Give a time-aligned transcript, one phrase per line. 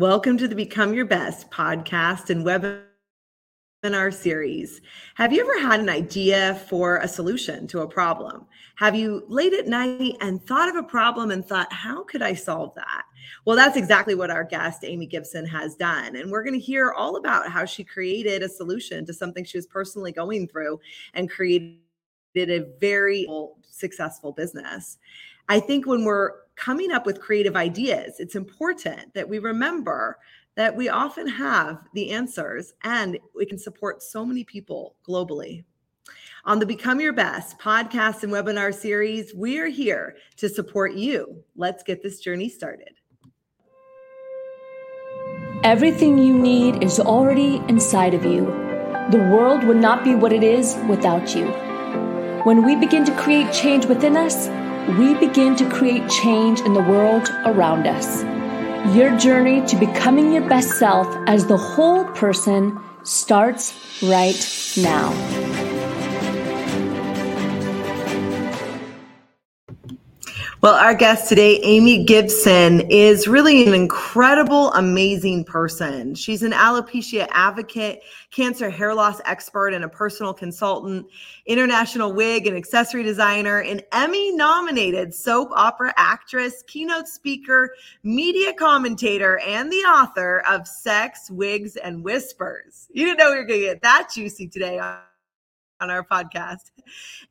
[0.00, 4.80] Welcome to the Become Your Best podcast and webinar series.
[5.16, 8.46] Have you ever had an idea for a solution to a problem?
[8.76, 12.32] Have you laid at night and thought of a problem and thought, how could I
[12.32, 13.02] solve that?
[13.44, 16.16] Well, that's exactly what our guest, Amy Gibson, has done.
[16.16, 19.58] And we're going to hear all about how she created a solution to something she
[19.58, 20.80] was personally going through
[21.12, 21.76] and created
[22.34, 23.26] a very
[23.68, 24.96] successful business.
[25.50, 30.18] I think when we're coming up with creative ideas, it's important that we remember
[30.56, 35.64] that we often have the answers and we can support so many people globally.
[36.44, 41.42] On the Become Your Best podcast and webinar series, we are here to support you.
[41.56, 42.92] Let's get this journey started.
[45.64, 48.46] Everything you need is already inside of you.
[49.10, 51.46] The world would not be what it is without you.
[52.44, 54.48] When we begin to create change within us,
[54.98, 58.22] we begin to create change in the world around us.
[58.96, 65.49] Your journey to becoming your best self as the whole person starts right now.
[70.62, 76.14] Well, our guest today, Amy Gibson, is really an incredible, amazing person.
[76.14, 81.06] She's an alopecia advocate, cancer hair loss expert, and a personal consultant,
[81.46, 89.38] international wig and accessory designer, an Emmy nominated soap opera actress, keynote speaker, media commentator,
[89.38, 92.86] and the author of Sex, Wigs, and Whispers.
[92.92, 94.78] You didn't know we were going to get that juicy today
[95.80, 96.70] on our podcast.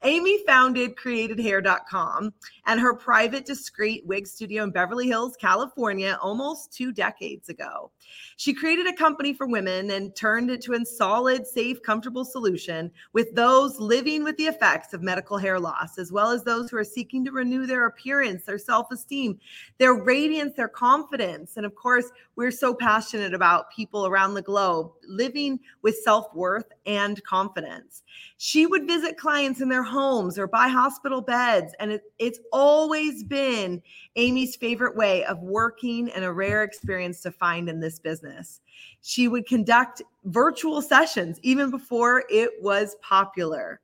[0.03, 2.33] Amy founded createdhair.com
[2.65, 7.91] and her private discreet wig studio in Beverly Hills, California, almost two decades ago.
[8.37, 12.91] She created a company for women and turned it to a solid, safe, comfortable solution
[13.13, 16.77] with those living with the effects of medical hair loss, as well as those who
[16.77, 19.39] are seeking to renew their appearance, their self esteem,
[19.77, 21.57] their radiance, their confidence.
[21.57, 26.65] And of course, we're so passionate about people around the globe living with self worth
[26.89, 28.01] and confidence.
[28.37, 31.75] She would visit clients in their homes or buy hospital beds.
[31.79, 33.83] And it, it's always been
[34.15, 38.61] Amy's favorite way of working and a rare experience to find in this business.
[39.03, 43.81] She would conduct virtual sessions even before it was popular.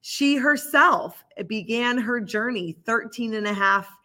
[0.00, 3.96] She herself began her journey 13 and a half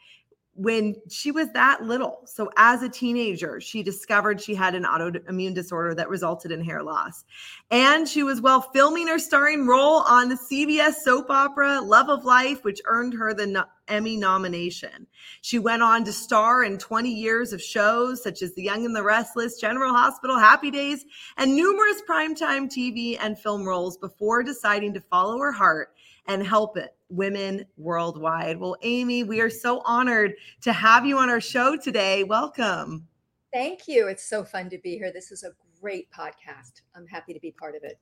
[0.56, 2.22] when she was that little.
[2.26, 6.82] So, as a teenager, she discovered she had an autoimmune disorder that resulted in hair
[6.82, 7.26] loss.
[7.72, 12.26] And she was well filming her starring role on the CBS soap opera Love of
[12.26, 15.07] Life, which earned her the Emmy nomination.
[15.41, 18.96] She went on to star in 20 years of shows such as The Young and
[18.96, 21.06] the Restless, General Hospital, Happy Days,
[21.38, 25.94] and numerous primetime TV and film roles before deciding to follow her heart
[26.28, 28.59] and help it women worldwide.
[28.59, 32.24] Well, Amy, we are so honored to have you on our show today.
[32.24, 33.07] Welcome.
[33.53, 34.07] Thank you.
[34.07, 35.12] It's so fun to be here.
[35.13, 36.81] This is a great podcast.
[36.95, 38.00] I'm happy to be part of it.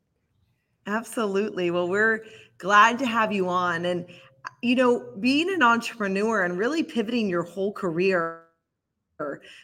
[0.88, 1.72] Absolutely.
[1.72, 2.25] Well, we're
[2.57, 3.85] glad to have you on.
[3.85, 4.05] And,
[4.61, 8.43] you know, being an entrepreneur and really pivoting your whole career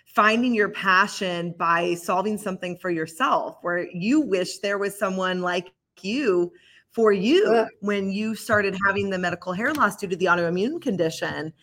[0.05, 5.73] finding your passion by solving something for yourself where you wish there was someone like
[6.01, 6.51] you
[6.91, 11.53] for you when you started having the medical hair loss due to the autoimmune condition.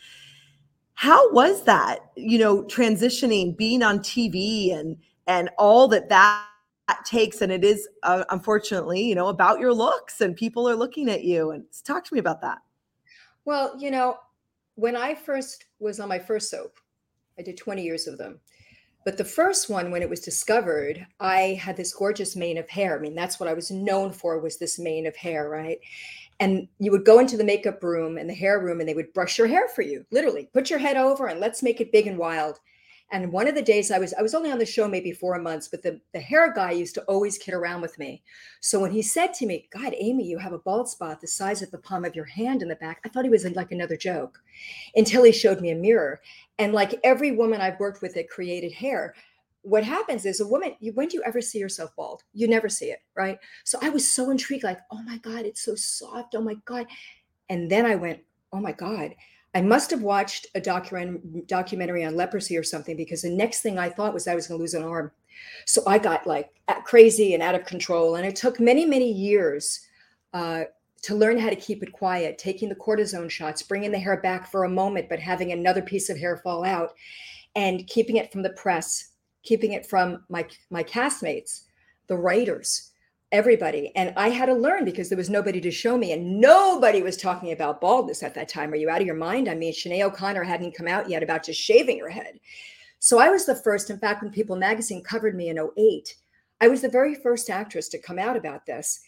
[0.95, 4.97] How was that, you know, transitioning, being on TV and
[5.27, 6.47] and all that that
[7.05, 11.09] takes and it is uh, unfortunately, you know, about your looks and people are looking
[11.09, 12.59] at you and talk to me about that.
[13.47, 14.19] Well, you know,
[14.75, 16.79] when I first was on my first soap,
[17.39, 18.41] I did 20 years of them.
[19.05, 22.99] But the first one, when it was discovered, I had this gorgeous mane of hair.
[22.99, 25.79] I mean, that's what I was known for was this mane of hair, right?
[26.41, 29.13] And you would go into the makeup room and the hair room, and they would
[29.13, 30.51] brush your hair for you, literally.
[30.53, 32.59] Put your head over and let's make it big and wild.
[33.13, 35.39] And one of the days I was, I was only on the show maybe four
[35.39, 38.23] months, but the, the hair guy used to always kid around with me.
[38.61, 41.63] So when he said to me, God, Amy, you have a bald spot the size
[41.63, 43.97] of the palm of your hand in the back, I thought he was like another
[43.97, 44.41] joke
[44.97, 46.21] until he showed me a mirror.
[46.59, 49.15] And like every woman I've worked with that created hair,
[49.63, 52.23] what happens is a woman, you, when do you ever see yourself bald?
[52.33, 53.39] You never see it, right?
[53.65, 56.35] So I was so intrigued, like, oh my God, it's so soft.
[56.35, 56.87] Oh my God.
[57.49, 58.21] And then I went,
[58.53, 59.15] oh my God
[59.57, 63.79] I must have watched a document, documentary on leprosy or something because the next thing
[63.79, 65.11] I thought was I was going to lose an arm.
[65.65, 66.51] So I got like
[66.85, 68.17] crazy and out of control.
[68.17, 69.81] And it took many, many years
[70.35, 70.65] uh,
[71.05, 74.51] to learn how to keep it quiet, taking the cortisone shots, bringing the hair back
[74.51, 76.93] for a moment, but having another piece of hair fall out
[77.55, 79.13] and keeping it from the press,
[79.43, 81.63] keeping it from my, my castmates,
[82.09, 82.93] the writers,
[83.37, 83.93] everybody.
[83.95, 87.17] And I had to learn because there was nobody to show me, and nobody was
[87.17, 88.73] talking about baldness at that time.
[88.73, 89.49] Are you out of your mind?
[89.49, 92.41] I mean, Sinead O'Connor hadn't come out yet about just shaving her head.
[92.99, 96.15] So I was the first, in fact, when People magazine covered me in 08,
[96.61, 99.01] I was the very first actress to come out about this.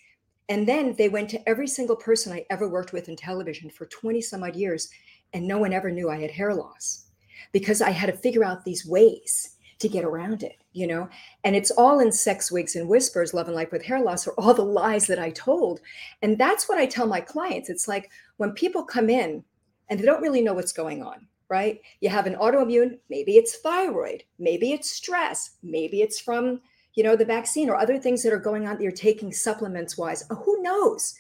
[0.51, 3.87] And then they went to every single person I ever worked with in television for
[3.87, 4.91] 20 some odd years,
[5.33, 7.07] and no one ever knew I had hair loss
[7.53, 11.09] because I had to figure out these ways to get around it, you know?
[11.45, 14.33] And it's all in sex wigs and whispers, love and life with hair loss, or
[14.39, 15.81] all the lies that I told.
[16.23, 17.71] And that's what I tell my clients.
[17.71, 19.45] It's like when people come in
[19.89, 21.81] and they don't really know what's going on, right?
[22.01, 26.61] You have an autoimmune, maybe it's thyroid, maybe it's stress, maybe it's from,
[26.95, 29.97] you know, the vaccine or other things that are going on that you're taking supplements
[29.97, 30.25] wise.
[30.31, 31.15] Uh, who knows?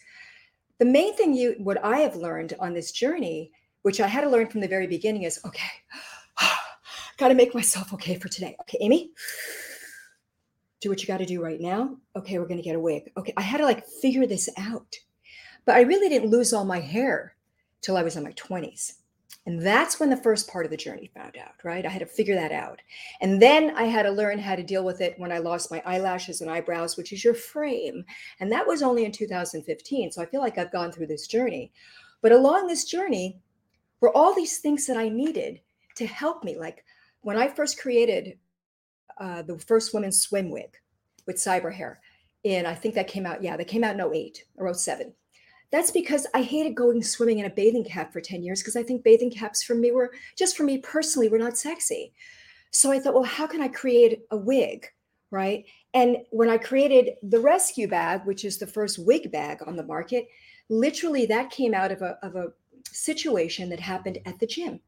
[0.78, 3.52] The main thing you what I have learned on this journey,
[3.82, 5.70] which I had to learn from the very beginning is okay,
[7.18, 8.56] got to make myself okay for today.
[8.62, 9.10] Okay, Amy,
[10.80, 11.96] do what you got to do right now.
[12.16, 13.10] Okay, we're going to get a wig.
[13.16, 14.96] Okay, I had to like figure this out.
[15.66, 17.34] But I really didn't lose all my hair
[17.82, 18.94] till I was in my 20s.
[19.46, 21.84] And that's when the first part of the journey found out, right?
[21.84, 22.80] I had to figure that out.
[23.20, 25.82] And then I had to learn how to deal with it when I lost my
[25.86, 28.04] eyelashes and eyebrows, which is your frame.
[28.40, 30.12] And that was only in 2015.
[30.12, 31.72] So I feel like I've gone through this journey.
[32.20, 33.38] But along this journey
[34.00, 35.60] were all these things that I needed
[35.96, 36.58] to help me.
[36.58, 36.84] Like
[37.28, 38.38] when I first created
[39.18, 40.70] uh, the first women's swim wig
[41.26, 42.00] with cyber hair,
[42.42, 45.12] and I think that came out, yeah, that came out in 08 or 07.
[45.70, 48.82] That's because I hated going swimming in a bathing cap for 10 years because I
[48.82, 52.14] think bathing caps for me were just for me personally were not sexy.
[52.70, 54.86] So I thought, well, how can I create a wig?
[55.30, 55.66] Right.
[55.92, 59.84] And when I created the rescue bag, which is the first wig bag on the
[59.84, 60.28] market,
[60.70, 62.52] literally that came out of a, of a
[62.90, 64.80] situation that happened at the gym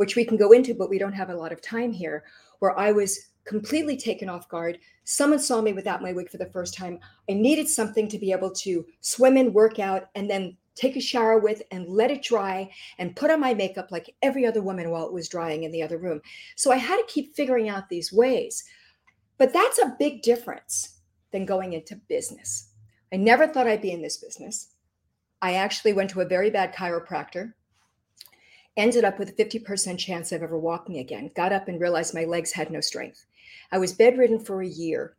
[0.00, 2.24] which we can go into, but we don't have a lot of time here,
[2.60, 4.78] where I was completely taken off guard.
[5.04, 6.98] Someone saw me without my wig for the first time.
[7.28, 11.02] I needed something to be able to swim in, work out, and then take a
[11.02, 14.88] shower with and let it dry and put on my makeup like every other woman
[14.88, 16.22] while it was drying in the other room.
[16.56, 18.64] So I had to keep figuring out these ways.
[19.36, 21.00] But that's a big difference
[21.30, 22.70] than going into business.
[23.12, 24.68] I never thought I'd be in this business.
[25.42, 27.52] I actually went to a very bad chiropractor
[28.76, 31.30] ended up with a 50% chance of ever walking again.
[31.34, 33.26] Got up and realized my legs had no strength.
[33.72, 35.16] I was bedridden for a year.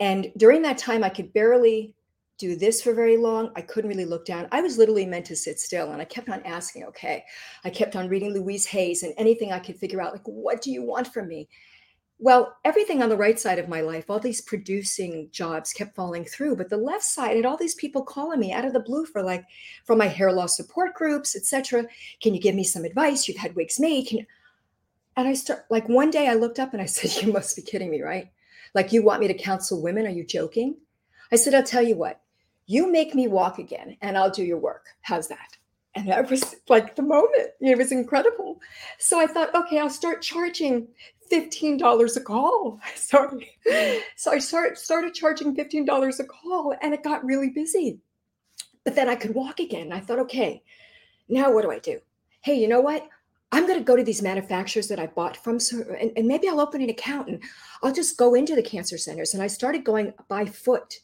[0.00, 1.94] And during that time, I could barely
[2.38, 3.50] do this for very long.
[3.56, 4.46] I couldn't really look down.
[4.52, 5.92] I was literally meant to sit still.
[5.92, 7.24] And I kept on asking, okay.
[7.64, 10.70] I kept on reading Louise Hay's and anything I could figure out, like, what do
[10.70, 11.48] you want from me?
[12.18, 16.24] Well, everything on the right side of my life, all these producing jobs kept falling
[16.24, 19.04] through, but the left side had all these people calling me out of the blue
[19.04, 19.44] for like
[19.84, 21.84] from my hair loss support groups, etc.
[22.22, 23.28] Can you give me some advice?
[23.28, 24.06] You've had wigs made.
[24.06, 24.26] Can you?
[25.16, 27.62] And I start like one day I looked up and I said, "You must be
[27.62, 28.30] kidding me, right?
[28.74, 30.06] Like you want me to counsel women?
[30.06, 30.76] Are you joking?"
[31.30, 32.20] I said, "I'll tell you what.
[32.66, 34.86] You make me walk again and I'll do your work.
[35.02, 35.58] How's that?"
[35.96, 37.52] And that was like the moment.
[37.60, 38.60] It was incredible.
[38.98, 40.88] So I thought, okay, I'll start charging
[41.30, 42.80] $15 a call.
[42.94, 43.50] Sorry.
[43.68, 43.98] Hmm.
[44.16, 47.98] So I start, started charging $15 a call and it got really busy.
[48.84, 49.92] But then I could walk again.
[49.92, 50.62] I thought, okay,
[51.28, 52.00] now what do I do?
[52.42, 53.08] Hey, you know what?
[53.52, 55.58] I'm going to go to these manufacturers that I bought from,
[56.00, 57.42] and, and maybe I'll open an account and
[57.82, 59.34] I'll just go into the cancer centers.
[59.34, 61.00] And I started going by foot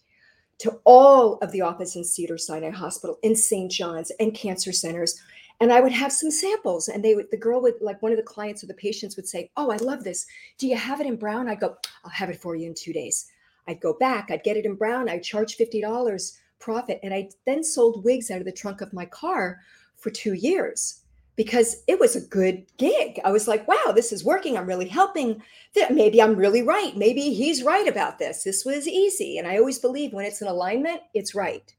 [0.58, 3.70] to all of the office in Cedar Sinai Hospital, in St.
[3.70, 5.20] John's, and cancer centers
[5.60, 6.88] and I would have some samples.
[6.88, 9.28] And they would, the girl would, like one of the clients or the patients would
[9.28, 10.26] say, Oh, I love this.
[10.58, 11.48] Do you have it in brown?
[11.48, 13.30] I'd go, I'll have it for you in two days.
[13.68, 17.00] I'd go back, I'd get it in brown, I'd charge $50 profit.
[17.02, 19.60] And I then sold wigs out of the trunk of my car
[19.96, 21.02] for two years
[21.36, 23.18] because it was a good gig.
[23.24, 24.56] I was like, wow, this is working.
[24.56, 25.42] I'm really helping.
[25.90, 26.96] Maybe I'm really right.
[26.96, 28.44] Maybe he's right about this.
[28.44, 29.38] This was easy.
[29.38, 31.74] And I always believe when it's in alignment, it's right.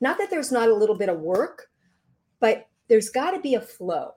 [0.00, 1.70] Not that there's not a little bit of work,
[2.40, 4.12] but there's got to be a flow,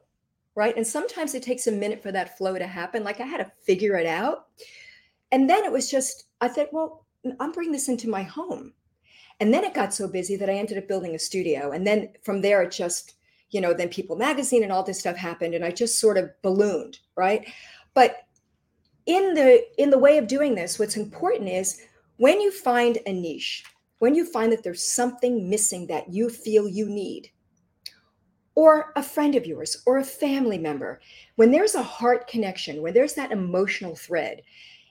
[0.55, 0.75] right?
[0.75, 3.03] And sometimes it takes a minute for that flow to happen.
[3.03, 4.47] Like I had to figure it out.
[5.31, 7.05] And then it was just, I said, well,
[7.39, 8.73] I'm bringing this into my home.
[9.39, 11.71] And then it got so busy that I ended up building a studio.
[11.71, 13.15] And then from there, it just,
[13.49, 15.55] you know, then People Magazine and all this stuff happened.
[15.55, 17.47] And I just sort of ballooned, right?
[17.93, 18.17] But
[19.05, 21.81] in the in the way of doing this, what's important is
[22.17, 23.63] when you find a niche,
[23.99, 27.31] when you find that there's something missing that you feel you need,
[28.55, 31.00] or a friend of yours or a family member,
[31.36, 34.41] when there's a heart connection, when there's that emotional thread,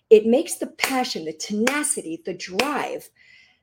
[0.08, 3.08] it makes the passion, the tenacity, the drive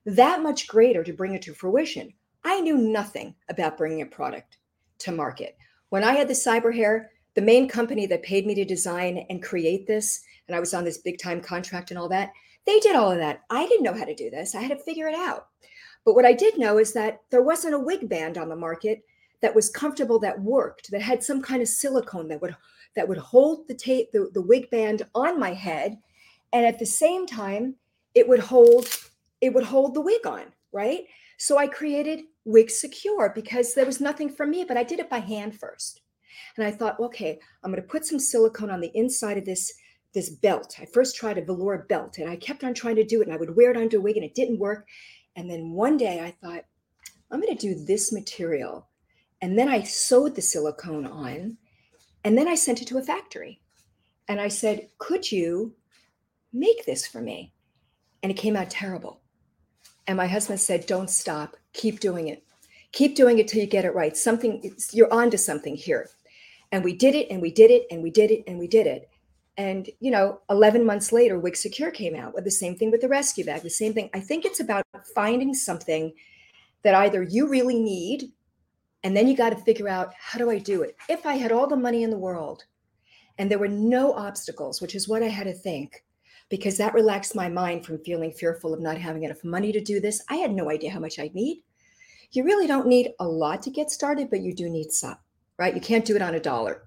[0.06, 2.13] that much greater to bring it to fruition.
[2.46, 4.58] I knew nothing about bringing a product
[5.00, 5.58] to market.
[5.89, 9.44] When I had the cyber hair, the main company that paid me to design and
[9.44, 12.32] create this, and I was on this big time contract and all that,
[12.66, 13.42] they did all of that.
[13.50, 14.56] I didn't know how to do this.
[14.56, 15.48] I had to figure it out.
[16.06, 19.04] But what I did know is that there wasn't a wig band on the market
[19.41, 22.56] that was comfortable that worked that had some kind of silicone that would
[22.98, 26.00] that would hold the tape, the, the wig band on my head.
[26.51, 27.75] And at the same time,
[28.15, 28.88] it would hold,
[29.39, 31.03] it would hold the wig on, right?
[31.38, 35.12] So I created Wig Secure because there was nothing for me, but I did it
[35.12, 36.01] by hand first.
[36.58, 39.72] And I thought, okay, I'm going to put some silicone on the inside of this
[40.13, 40.77] this belt.
[40.82, 43.34] I first tried a velour belt and I kept on trying to do it and
[43.34, 44.88] I would wear it onto a wig and it didn't work.
[45.36, 46.63] And then one day I thought,
[47.29, 48.88] I'm going to do this material.
[49.41, 51.58] And then I sewed the silicone on
[52.24, 53.62] and then I sent it to a factory.
[54.27, 55.74] And I said, Could you
[56.51, 57.53] make this for me?
[58.24, 59.22] And it came out terrible.
[60.08, 61.56] And my husband said, Don't stop.
[61.74, 62.44] Keep doing it.
[62.91, 64.17] Keep doing it till you get it right.
[64.17, 66.10] Something, you're onto something here.
[66.72, 68.88] And we did it and we did it and we did it and we did
[68.88, 69.10] it.
[69.58, 73.01] And, you know, 11 months later, Wig Secure came out with the same thing with
[73.01, 74.10] the rescue bag, the same thing.
[74.13, 76.13] I think it's about finding something
[76.84, 78.32] that either you really need,
[79.08, 80.98] and then you got to figure out how do I do it?
[81.08, 82.66] If I had all the money in the world
[83.38, 86.04] and there were no obstacles, which is what I had to think,
[86.50, 90.02] because that relaxed my mind from feeling fearful of not having enough money to do
[90.02, 90.22] this.
[90.30, 91.64] I had no idea how much I'd need.
[92.34, 95.16] You really don't need a lot to get started, but you do need some,
[95.58, 95.74] right?
[95.74, 96.84] You can't do it on a dollar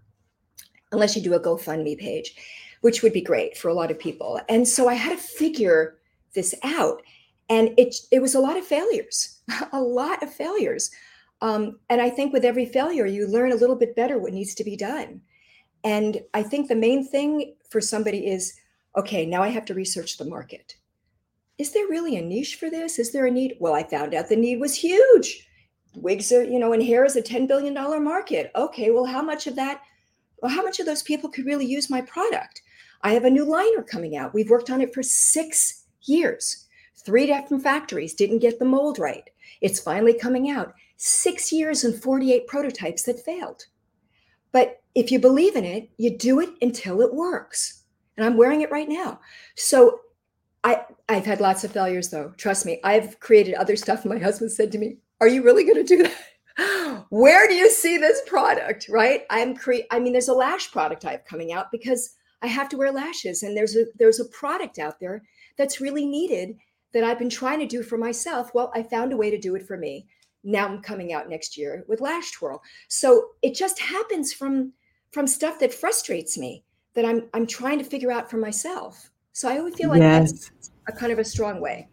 [0.92, 2.34] unless you do a GoFundMe page,
[2.82, 4.38] which would be great for a lot of people.
[4.50, 5.96] And so I had to figure
[6.34, 7.00] this out.
[7.48, 9.40] And it, it was a lot of failures,
[9.72, 10.90] a lot of failures.
[11.42, 14.54] Um, and I think with every failure, you learn a little bit better what needs
[14.56, 15.22] to be done.
[15.84, 18.54] And I think the main thing for somebody is
[18.96, 20.74] okay, now I have to research the market.
[21.58, 22.98] Is there really a niche for this?
[22.98, 23.56] Is there a need?
[23.60, 25.46] Well, I found out the need was huge.
[25.94, 28.50] Wigs are, you know, and hair is a $10 billion market.
[28.56, 29.80] Okay, well, how much of that
[30.40, 32.62] well, how much of those people could really use my product?
[33.02, 34.34] I have a new liner coming out.
[34.34, 36.66] We've worked on it for six years.
[37.04, 39.28] Three different factories didn't get the mold right.
[39.60, 40.74] It's finally coming out.
[40.96, 43.66] Six years and 48 prototypes that failed.
[44.52, 47.84] But if you believe in it, you do it until it works.
[48.16, 49.20] And I'm wearing it right now.
[49.56, 50.00] So
[50.62, 52.34] I, I've had lots of failures though.
[52.36, 54.04] Trust me, I've created other stuff.
[54.04, 56.14] My husband said to me, Are you really going to do that?
[57.10, 61.04] where do you see this product right i'm cre- i mean there's a lash product
[61.04, 64.24] i have coming out because i have to wear lashes and there's a there's a
[64.26, 65.22] product out there
[65.56, 66.56] that's really needed
[66.92, 69.54] that i've been trying to do for myself well i found a way to do
[69.54, 70.06] it for me.
[70.42, 72.62] Now i'm coming out next year with lash twirl.
[72.88, 74.72] So it just happens from
[75.12, 79.10] from stuff that frustrates me that i'm i'm trying to figure out for myself.
[79.32, 80.32] So i always feel like yes.
[80.32, 81.88] that's a kind of a strong way.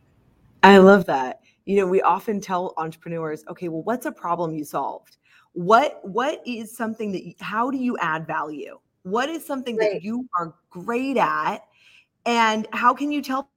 [0.63, 1.41] I love that.
[1.65, 5.17] You know we often tell entrepreneurs okay well what's a problem you solved?
[5.53, 8.79] What what is something that you, how do you add value?
[9.03, 9.93] What is something right.
[9.93, 11.59] that you are great at?
[12.25, 13.49] And how can you tell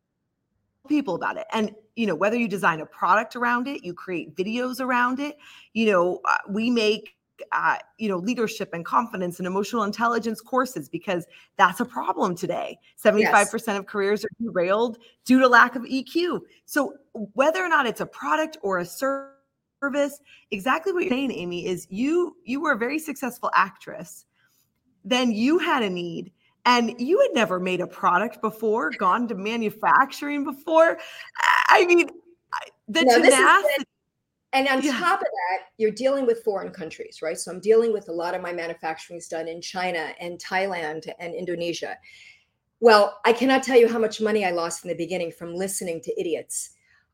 [0.89, 1.47] people about it.
[1.53, 5.37] And you know whether you design a product around it you create videos around it
[5.75, 7.15] you know uh, we make
[7.53, 12.79] uh, you know leadership and confidence and emotional intelligence courses because that's a problem today.
[13.03, 13.69] 75% yes.
[13.69, 16.95] of careers are derailed due to lack of eq so
[17.35, 20.21] whether or not it's a product or a service
[20.51, 24.25] exactly what you're saying amy is you you were a very successful actress.
[25.05, 26.33] Then you had a need
[26.71, 30.99] and you had never made a product before gone to manufacturing before
[31.69, 32.09] i mean
[32.89, 33.85] the no, tenacity
[34.53, 34.99] and on yeah.
[34.99, 37.39] top of that, you're dealing with foreign countries, right?
[37.39, 41.09] So I'm dealing with a lot of my manufacturing is done in China and Thailand
[41.21, 41.97] and Indonesia.
[42.81, 46.01] Well, I cannot tell you how much money I lost in the beginning from listening
[46.01, 46.71] to idiots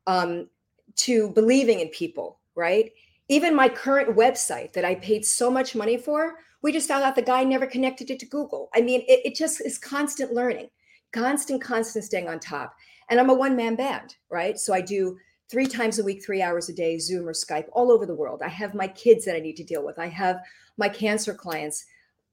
[0.07, 0.49] um,
[0.97, 2.93] to believing in people, right?
[3.29, 7.14] Even my current website that I paid so much money for, we just found out
[7.14, 8.70] the guy never connected it to Google.
[8.75, 10.68] I mean, it, it just is constant learning,
[11.12, 12.75] constant, constant staying on top.
[13.08, 14.58] And I'm a one man band, right?
[14.58, 15.16] So I do
[15.49, 18.42] three times a week, three hours a day, Zoom or Skype, all over the world.
[18.42, 19.96] I have my kids that I need to deal with.
[20.00, 20.40] I have
[20.76, 21.85] my cancer clients.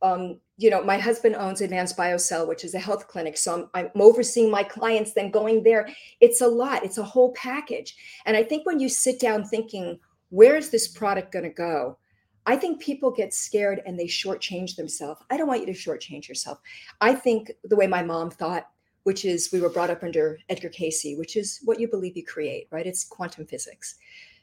[0.01, 3.37] Um, you know, my husband owns Advanced BioCell, which is a health clinic.
[3.37, 5.87] So I'm, I'm overseeing my clients, then going there.
[6.21, 7.95] It's a lot, it's a whole package.
[8.25, 9.99] And I think when you sit down thinking,
[10.29, 11.99] where is this product going to go?
[12.45, 15.21] I think people get scared and they shortchange themselves.
[15.29, 16.59] I don't want you to shortchange yourself.
[16.99, 18.69] I think the way my mom thought,
[19.03, 22.25] which is we were brought up under Edgar Cayce, which is what you believe you
[22.25, 22.85] create, right?
[22.85, 23.95] It's quantum physics.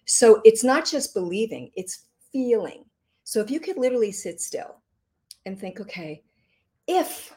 [0.06, 2.84] So it's not just believing, it's feeling.
[3.24, 4.76] So if you could literally sit still
[5.46, 6.22] and think, okay,
[6.86, 7.34] if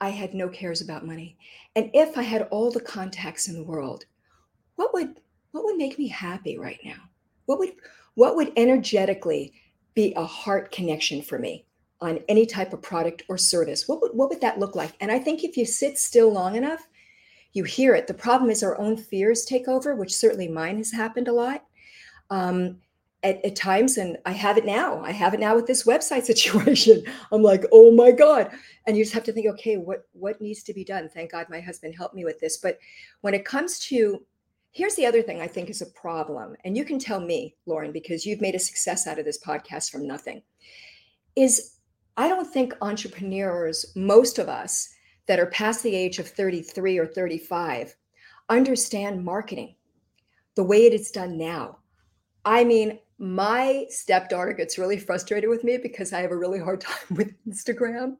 [0.00, 1.36] I had no cares about money
[1.76, 4.06] and if I had all the contacts in the world,
[4.76, 5.20] what would
[5.52, 7.08] what would make me happy right now?
[7.46, 7.74] What would
[8.14, 9.52] what would energetically
[9.94, 11.64] be a heart connection for me?
[12.04, 14.92] on any type of product or service, what would, what would that look like?
[15.00, 16.86] And I think if you sit still long enough,
[17.54, 18.06] you hear it.
[18.06, 21.64] The problem is our own fears take over, which certainly mine has happened a lot.
[22.30, 22.78] Um,
[23.22, 25.00] at, at, times, and I have it now.
[25.02, 27.02] I have it now with this website situation.
[27.32, 28.50] I'm like, oh my God.
[28.86, 31.08] And you just have to think, okay, what what needs to be done?
[31.08, 32.58] Thank God my husband helped me with this.
[32.58, 32.78] But
[33.22, 34.22] when it comes to
[34.74, 37.92] here's the other thing I think is a problem, and you can tell me, Lauren,
[37.92, 40.42] because you've made a success out of this podcast from nothing,
[41.36, 41.76] is
[42.16, 44.90] I don't think entrepreneurs, most of us
[45.26, 47.94] that are past the age of 33 or 35,
[48.48, 49.76] understand marketing
[50.56, 51.78] the way it is done now.
[52.44, 56.80] I mean, my stepdaughter gets really frustrated with me because I have a really hard
[56.82, 58.16] time with Instagram.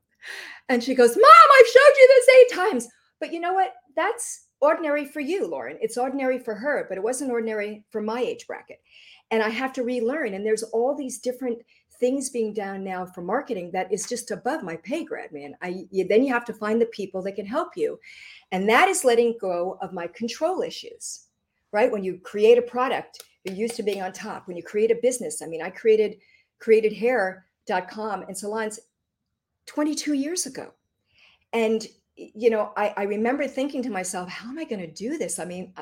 [0.68, 1.24] And she goes, Mom,
[1.60, 2.88] I've showed you this eight times.
[3.20, 3.74] But you know what?
[3.96, 5.78] That's ordinary for you, Lauren.
[5.80, 8.80] It's ordinary for her, but it wasn't ordinary for my age bracket.
[9.30, 10.34] And I have to relearn.
[10.34, 11.58] And there's all these different
[12.00, 15.54] things being done now for marketing that is just above my pay grade, man.
[15.62, 17.98] I you, then you have to find the people that can help you.
[18.52, 21.26] And that is letting go of my control issues.
[21.72, 21.90] Right?
[21.90, 24.46] When you create a product, you're used to being on top.
[24.46, 26.18] When you create a business, I mean, I created
[26.62, 28.80] createdhair.com and salons
[29.66, 30.72] 22 years ago.
[31.52, 35.18] And you know, I, I remember thinking to myself, how am I going to do
[35.18, 35.38] this?
[35.38, 35.72] I mean,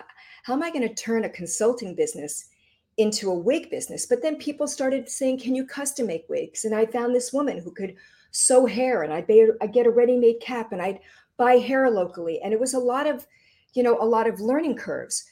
[0.44, 2.48] how am I going to turn a consulting business
[2.96, 4.06] into a wig business?
[4.06, 6.64] But then people started saying, can you custom make wigs?
[6.64, 7.96] And I found this woman who could
[8.30, 11.00] sew hair and I'd, I'd get a ready-made cap and I'd
[11.36, 12.40] buy hair locally.
[12.40, 13.26] And it was a lot of,
[13.74, 15.24] you know, a lot of learning curves.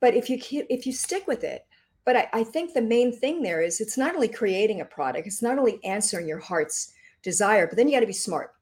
[0.00, 0.38] But if you
[0.68, 1.64] if you stick with it,
[2.04, 5.26] but I, I think the main thing there is it's not only creating a product,
[5.26, 8.52] it's not only answering your heart's desire, but then you got to be smart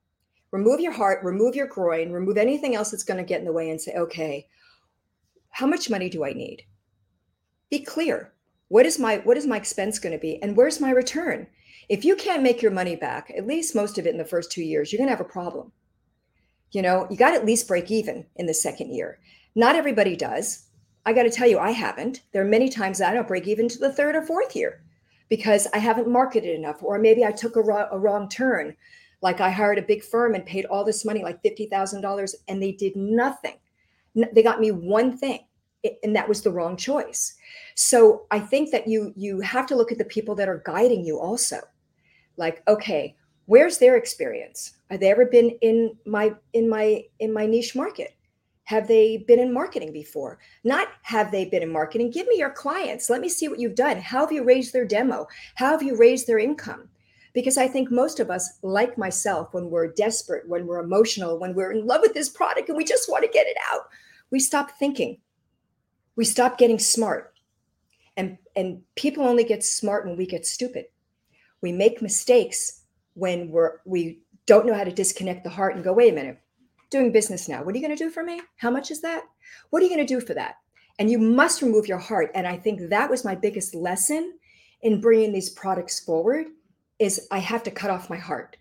[0.54, 3.52] remove your heart, remove your groin, remove anything else that's going to get in the
[3.52, 4.46] way and say, okay,
[5.50, 6.62] how much money do I need?
[7.70, 8.32] Be clear.
[8.68, 11.48] What is my what is my expense going to be and where's my return?
[11.88, 14.52] If you can't make your money back, at least most of it in the first
[14.52, 15.72] 2 years, you're going to have a problem.
[16.70, 19.18] You know, you got to at least break even in the second year.
[19.56, 20.66] Not everybody does.
[21.04, 22.22] I got to tell you, I haven't.
[22.32, 24.82] There are many times I don't break even to the third or fourth year
[25.28, 28.76] because I haven't marketed enough, or maybe I took a, a wrong turn
[29.24, 32.72] like I hired a big firm and paid all this money, like $50,000, and they
[32.72, 33.54] did nothing.
[34.14, 35.40] They got me one thing,
[36.02, 37.34] and that was the wrong choice.
[37.74, 41.06] So I think that you you have to look at the people that are guiding
[41.06, 41.56] you also.
[42.36, 44.74] Like, okay, where's their experience?
[44.90, 48.14] Have they ever been in my in my in my niche market?
[48.64, 50.38] Have they been in marketing before?
[50.64, 52.10] Not have they been in marketing?
[52.10, 53.08] Give me your clients.
[53.08, 53.96] Let me see what you've done.
[53.96, 55.26] How have you raised their demo?
[55.54, 56.90] How have you raised their income?
[57.34, 61.54] Because I think most of us, like myself, when we're desperate, when we're emotional, when
[61.54, 63.88] we're in love with this product and we just want to get it out,
[64.30, 65.18] we stop thinking.
[66.16, 67.34] We stop getting smart.
[68.16, 70.86] And, and people only get smart when we get stupid.
[71.60, 72.82] We make mistakes
[73.14, 76.38] when we're we don't know how to disconnect the heart and go, wait a minute,
[76.90, 77.64] doing business now.
[77.64, 78.42] What are you going to do for me?
[78.56, 79.24] How much is that?
[79.70, 80.56] What are you going to do for that?
[80.98, 82.30] And you must remove your heart.
[82.34, 84.34] And I think that was my biggest lesson
[84.82, 86.46] in bringing these products forward
[86.98, 88.56] is I have to cut off my heart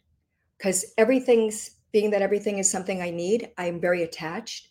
[0.58, 4.70] because everything's being that everything is something I need, I'm very attached.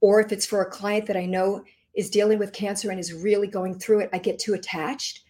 [0.00, 1.62] Or if it's for a client that I know
[1.94, 5.20] is dealing with cancer and is really going through it, I get too attached.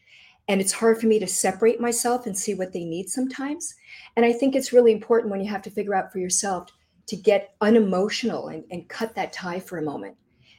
[0.49, 3.75] And it's hard for me to separate myself and see what they need sometimes.
[4.17, 6.69] And I think it's really important when you have to figure out for yourself
[7.07, 10.17] to get unemotional and, and cut that tie for a moment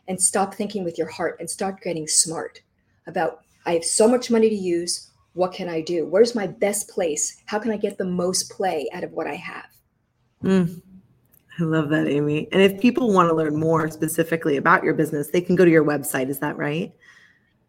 [0.08, 2.62] and stop thinking with your heart and start getting smart
[3.08, 6.06] about I have so much money to use what can I do?
[6.06, 7.42] Where's my best place?
[7.46, 9.66] How can I get the most play out of what I have?
[10.44, 10.82] Mm,
[11.60, 12.48] I love that, Amy.
[12.52, 15.72] And if people want to learn more specifically about your business, they can go to
[15.72, 16.30] your website.
[16.30, 16.94] Is that right?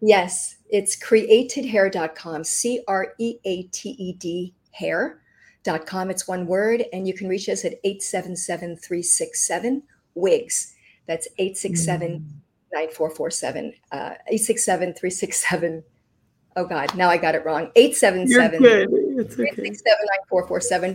[0.01, 6.11] Yes, it's createdhair.com, C R E A T E D hair.com.
[6.11, 9.83] It's one word, and you can reach us at 877 367
[10.15, 10.75] WIGS.
[11.07, 13.97] That's 867 9447, uh,
[14.29, 15.85] 867 367
[16.57, 17.71] oh God, now I got it wrong.
[17.77, 18.87] 877 okay.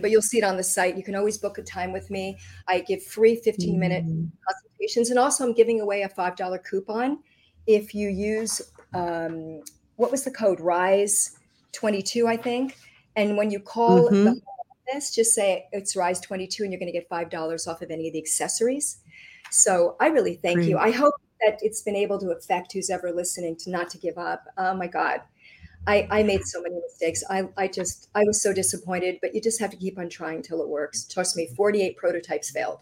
[0.00, 0.96] But you'll see it on the site.
[0.96, 2.38] You can always book a time with me.
[2.68, 4.30] I give free 15 minute mm.
[4.48, 5.10] consultations.
[5.10, 7.18] And also, I'm giving away a $5 coupon
[7.66, 8.62] if you use
[8.94, 9.62] um,
[9.96, 10.60] what was the code?
[10.60, 11.38] Rise
[11.72, 12.76] 22, I think.
[13.16, 14.24] And when you call mm-hmm.
[14.24, 14.40] the
[14.88, 18.08] office, just say it's Rise 22 and you're going to get $5 off of any
[18.08, 18.98] of the accessories.
[19.50, 20.68] So I really thank Great.
[20.68, 20.78] you.
[20.78, 24.18] I hope that it's been able to affect who's ever listening to not to give
[24.18, 24.44] up.
[24.56, 25.20] Oh my God.
[25.86, 27.24] I, I made so many mistakes.
[27.30, 30.42] I, I just, I was so disappointed, but you just have to keep on trying
[30.42, 31.04] till it works.
[31.04, 32.80] Trust me, 48 prototypes failed.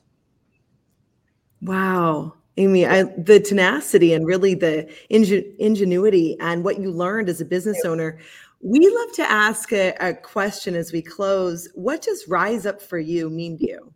[1.63, 2.35] Wow.
[2.57, 7.45] Amy, I, the tenacity and really the ingen, ingenuity and what you learned as a
[7.45, 8.19] business owner.
[8.61, 11.69] We love to ask a, a question as we close.
[11.75, 13.95] What does rise up for you mean to you?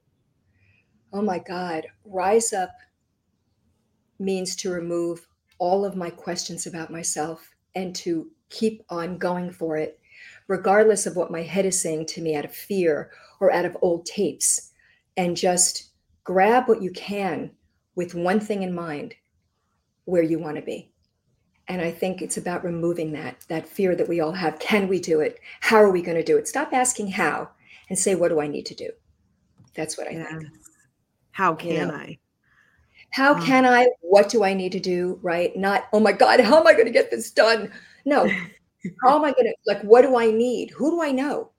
[1.12, 1.86] Oh my God.
[2.04, 2.70] Rise up
[4.20, 5.26] means to remove
[5.58, 9.98] all of my questions about myself and to keep on going for it,
[10.46, 13.10] regardless of what my head is saying to me out of fear
[13.40, 14.70] or out of old tapes,
[15.16, 15.90] and just
[16.22, 17.50] grab what you can
[17.96, 19.14] with one thing in mind
[20.04, 20.92] where you want to be.
[21.68, 24.58] And I think it's about removing that that fear that we all have.
[24.58, 25.38] Can we do it?
[25.60, 26.48] How are we going to do it?
[26.48, 27.48] Stop asking how
[27.88, 28.90] and say, what do I need to do?
[29.74, 30.28] That's what I yes.
[30.28, 30.44] think.
[31.30, 31.94] How can you know?
[31.94, 32.18] I?
[33.10, 33.88] How um, can I?
[34.00, 35.18] What do I need to do?
[35.22, 35.56] Right?
[35.56, 37.70] Not, oh my God, how am I going to get this done?
[38.04, 38.26] No.
[38.26, 40.70] Oh how am I going to, like, what do I need?
[40.70, 41.50] Who do I know?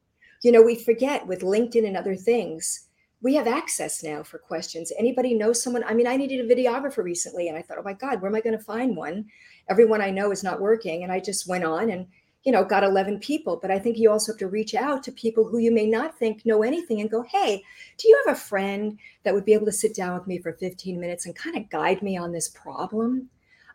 [0.41, 2.89] You know, we forget with LinkedIn and other things,
[3.21, 4.91] we have access now for questions.
[4.99, 5.85] Anybody know someone?
[5.85, 8.35] I mean, I needed a videographer recently, and I thought, oh my God, where am
[8.35, 9.25] I going to find one?
[9.69, 11.03] Everyone I know is not working.
[11.03, 12.07] And I just went on and
[12.43, 13.57] you know, got 11 people.
[13.61, 16.17] But I think you also have to reach out to people who you may not
[16.17, 17.63] think know anything and go, hey,
[17.97, 20.53] do you have a friend that would be able to sit down with me for
[20.53, 23.29] 15 minutes and kind of guide me on this problem?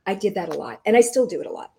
[0.07, 1.73] I did that a lot and I still do it a lot.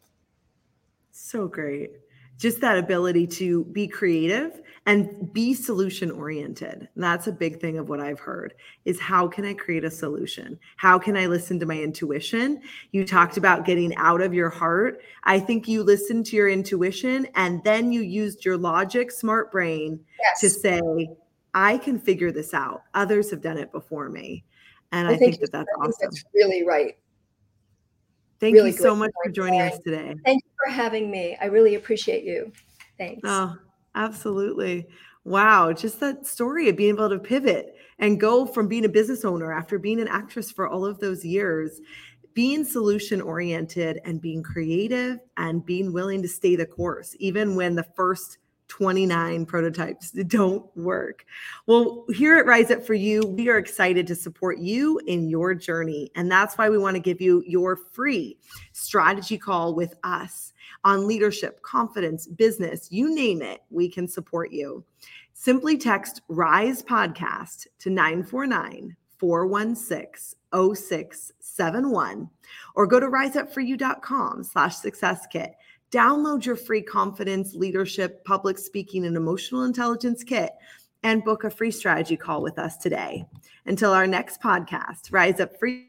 [1.22, 1.92] So great.
[2.38, 6.88] Just that ability to be creative and be solution oriented.
[6.96, 8.54] That's a big thing of what i've heard
[8.86, 10.58] is how can i create a solution?
[10.78, 12.62] How can i listen to my intuition?
[12.94, 15.02] You talked about getting out of your heart.
[15.26, 20.00] I think you listened to your intuition and then you used your logic smart brain
[20.20, 20.40] yes.
[20.40, 21.10] to say
[21.54, 22.84] i can figure this out.
[22.94, 24.46] Others have done it before me.
[24.94, 26.96] And i, I think, think that that's awesome that's really right
[28.40, 30.16] Thank really you so much for joining us today.
[30.24, 31.38] Thank you for having me.
[31.42, 32.52] I really appreciate you.
[32.98, 33.22] Thanks.
[33.26, 33.56] Oh,
[33.96, 34.88] absolutely.
[35.26, 35.74] Wow.
[35.74, 39.52] Just that story of being able to pivot and go from being a business owner
[39.52, 41.82] after being an actress for all of those years,
[42.34, 47.76] being solution oriented and being creative and being willing to stay the course, even when
[47.76, 48.38] the first
[48.70, 51.26] 29 prototypes that don't work.
[51.68, 55.54] Well, here at Rise Up for You, we are excited to support you in your
[55.54, 56.12] journey.
[56.16, 58.38] And that's why we want to give you your free
[58.72, 60.54] strategy call with us
[60.84, 64.84] on leadership, confidence, business, you name it, we can support you.
[65.34, 72.30] Simply text RISE podcast to 949 416 0671
[72.76, 75.56] or go to riseupforyou.com slash success kit
[75.92, 80.52] Download your free confidence, leadership, public speaking, and emotional intelligence kit
[81.04, 83.26] and book a free strategy call with us today.
[83.66, 85.89] Until our next podcast, Rise Up Free